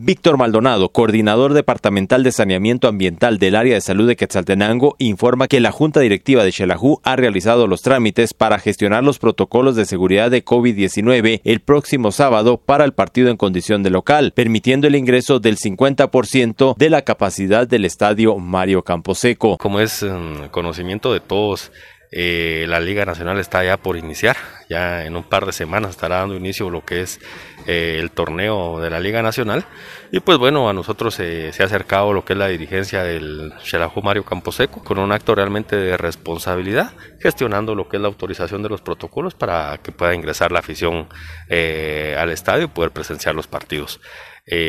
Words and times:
Víctor 0.00 0.38
Maldonado, 0.38 0.90
coordinador 0.90 1.54
departamental 1.54 2.22
de 2.22 2.30
saneamiento 2.30 2.86
ambiental 2.86 3.38
del 3.38 3.56
área 3.56 3.74
de 3.74 3.80
salud 3.80 4.06
de 4.06 4.14
Quetzaltenango, 4.14 4.94
informa 5.00 5.48
que 5.48 5.58
la 5.58 5.72
Junta 5.72 5.98
Directiva 5.98 6.44
de 6.44 6.52
Xelajú 6.52 7.00
ha 7.02 7.16
realizado 7.16 7.66
los 7.66 7.82
trámites 7.82 8.32
para 8.32 8.60
gestionar 8.60 9.02
los 9.02 9.18
protocolos 9.18 9.74
de 9.74 9.86
seguridad 9.86 10.30
de 10.30 10.44
COVID-19 10.44 11.40
el 11.42 11.58
próximo 11.58 12.12
sábado 12.12 12.58
para 12.58 12.84
el 12.84 12.92
partido 12.92 13.28
en 13.28 13.36
condición 13.36 13.82
de 13.82 13.90
local, 13.90 14.30
permitiendo 14.36 14.86
el 14.86 14.94
ingreso 14.94 15.40
del 15.40 15.56
50% 15.56 16.76
de 16.76 16.90
la 16.90 17.02
capacidad 17.02 17.66
del 17.66 17.84
estadio 17.84 18.36
Mario 18.38 18.84
Camposeco. 18.84 19.58
Como 19.58 19.80
es 19.80 20.04
um, 20.04 20.46
conocimiento 20.52 21.12
de 21.12 21.18
todos, 21.18 21.72
eh, 22.12 22.66
la 22.68 22.78
Liga 22.78 23.04
Nacional 23.04 23.40
está 23.40 23.64
ya 23.64 23.76
por 23.76 23.96
iniciar, 23.96 24.36
ya 24.68 25.04
en 25.04 25.16
un 25.16 25.24
par 25.24 25.46
de 25.46 25.52
semanas 25.52 25.90
estará 25.90 26.16
dando 26.16 26.36
inicio 26.36 26.70
lo 26.70 26.84
que 26.84 27.00
es 27.00 27.20
eh, 27.66 27.96
el 27.98 28.10
torneo 28.10 28.80
de 28.80 28.90
la 28.90 29.00
Liga 29.00 29.22
Nacional. 29.22 29.64
Y 30.12 30.20
pues 30.20 30.38
bueno, 30.38 30.68
a 30.68 30.72
nosotros 30.72 31.14
se 31.14 31.52
ha 31.58 31.64
acercado 31.64 32.12
lo 32.12 32.24
que 32.24 32.34
es 32.34 32.38
la 32.38 32.48
dirigencia 32.48 33.02
del 33.02 33.52
Xelajú 33.62 34.02
Mario 34.02 34.24
Camposeco 34.24 34.82
con 34.82 34.98
un 34.98 35.12
acto 35.12 35.34
realmente 35.34 35.76
de 35.76 35.96
responsabilidad, 35.96 36.92
gestionando 37.20 37.74
lo 37.74 37.88
que 37.88 37.96
es 37.96 38.02
la 38.02 38.08
autorización 38.08 38.62
de 38.62 38.68
los 38.68 38.80
protocolos 38.80 39.34
para 39.34 39.78
que 39.78 39.92
pueda 39.92 40.14
ingresar 40.14 40.52
la 40.52 40.60
afición 40.60 41.08
eh, 41.48 42.16
al 42.18 42.30
estadio 42.30 42.64
y 42.64 42.68
poder 42.68 42.90
presenciar 42.90 43.34
los 43.34 43.46
partidos. 43.46 44.00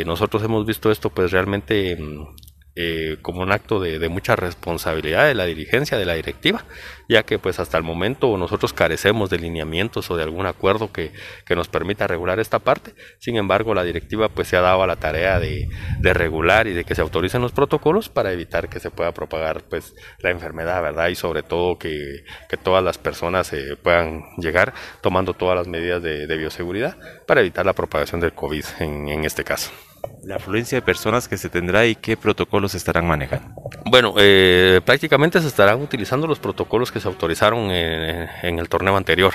nosotros 0.05 0.43
hemos 0.43 0.65
visto 0.65 0.91
esto 0.91 1.09
pues 1.09 1.31
realmente 1.31 1.95
mm, 1.95 2.48
eh, 2.81 3.17
como 3.21 3.41
un 3.41 3.51
acto 3.51 3.81
de, 3.81 4.07
mucha 4.07 4.37
responsabilidad 4.37 5.25
de 5.27 5.35
la 5.35 5.43
dirigencia, 5.43 5.97
de 5.97 6.05
la 6.05 6.13
directiva, 6.13 6.63
ya 7.09 7.23
que 7.23 7.37
pues 7.37 7.59
hasta 7.59 7.77
el 7.77 7.83
momento 7.83 8.37
nosotros 8.37 8.71
carecemos 8.71 9.29
de 9.29 9.37
lineamientos 9.37 10.09
o 10.09 10.15
de 10.15 10.23
algún 10.23 10.45
acuerdo 10.45 10.93
que, 10.93 11.11
nos 11.49 11.67
permita 11.67 12.07
regular 12.07 12.39
esta 12.39 12.59
parte. 12.59 12.93
Sin 13.17 13.35
embargo, 13.35 13.73
la 13.73 13.83
directiva 13.83 14.29
pues 14.29 14.47
se 14.47 14.55
ha 14.55 14.61
dado 14.61 14.81
a 14.81 14.87
la 14.87 14.95
tarea 14.95 15.41
de, 15.41 15.67
regular 16.13 16.67
y 16.67 16.73
de 16.73 16.85
que 16.85 16.95
se 16.95 17.01
autoricen 17.01 17.41
los 17.41 17.51
protocolos 17.51 18.07
para 18.07 18.31
evitar 18.31 18.69
que 18.69 18.79
se 18.79 18.91
pueda 18.91 19.11
propagar 19.11 19.63
pues 19.63 19.93
la 20.19 20.29
enfermedad, 20.29 20.81
¿verdad? 20.81 21.09
Y 21.09 21.15
sobre 21.15 21.43
todo 21.43 21.77
que, 21.77 22.23
todas 22.63 22.81
las 22.81 22.97
personas 22.97 23.51
eh, 23.51 23.75
puedan 23.75 24.23
llegar 24.37 24.73
tomando 25.01 25.33
todas 25.33 25.57
las 25.57 25.67
medidas 25.67 26.01
de, 26.01 26.37
bioseguridad 26.37 26.95
para 27.27 27.41
evitar 27.41 27.65
la 27.65 27.73
propagación 27.73 28.21
del 28.21 28.31
COVID 28.31 28.63
en 28.79 29.25
este 29.25 29.43
caso 29.43 29.69
la 30.23 30.35
afluencia 30.35 30.77
de 30.77 30.81
personas 30.81 31.27
que 31.27 31.37
se 31.37 31.49
tendrá 31.49 31.85
y 31.85 31.95
qué 31.95 32.17
protocolos 32.17 32.75
estarán 32.75 33.07
manejando. 33.07 33.53
Bueno, 33.85 34.13
eh, 34.17 34.81
prácticamente 34.85 35.41
se 35.41 35.47
estarán 35.47 35.81
utilizando 35.81 36.27
los 36.27 36.39
protocolos 36.39 36.91
que 36.91 36.99
se 36.99 37.07
autorizaron 37.07 37.71
en, 37.71 38.59
el 38.59 38.69
torneo 38.69 38.97
anterior. 38.97 39.33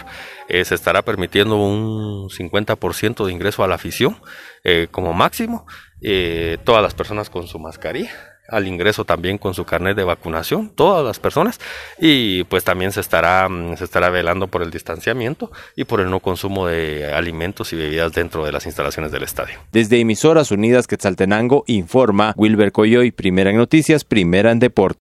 Eh, 0.49 0.65
se 0.65 0.75
estará 0.75 1.03
permitiendo 1.03 1.57
un 1.57 2.29
50% 2.29 3.27
de 3.27 3.33
ingreso 3.33 3.65
a 3.65 3.69
la 3.69 3.77
afición 3.77 4.17
eh, 4.63 4.89
como 4.91 5.13
máximo, 5.13 5.67
todas 6.65 6.83
las 6.83 6.95
personas 6.95 7.31
con 7.31 7.47
su 7.47 7.59
mascarilla 7.59 8.34
al 8.49 8.67
ingreso 8.67 9.05
también 9.05 9.39
con 9.39 9.55
su 9.55 9.65
carnet 9.65 9.97
de 9.97 10.05
vacunación, 10.05 10.71
todas 10.71 11.05
las 11.05 11.19
personas, 11.19 11.61
y 11.99 12.45
pues 12.45 12.65
también 12.65 12.93
se 12.93 13.01
estará, 13.01 13.49
mm, 13.49 13.77
se 13.77 13.85
estará 13.85 14.11
velando 14.11 14.49
por 14.49 14.63
el 14.63 14.71
distanciamiento 14.71 15.51
y 15.77 15.85
por 15.85 16.01
el 16.01 16.11
no 16.11 16.21
consumo 16.21 16.67
de 16.67 17.13
alimentos 17.13 17.73
y 17.73 17.77
bebidas 17.77 18.13
dentro 18.13 18.45
de 18.45 18.53
las 18.53 18.67
instalaciones 18.67 19.13
del 19.13 19.23
estadio. 19.23 19.59
Desde 19.73 20.01
Emisoras 20.01 20.51
Unidas 20.51 20.87
Quetzaltenango 20.87 21.65
informa 21.67 22.35
Wilber 22.37 22.73
Coyoy, 22.73 23.11
primera 23.11 23.51
en 23.51 23.57
noticias, 23.57 24.05
primera 24.05 24.51
en 24.51 24.59
deporte. 24.59 25.04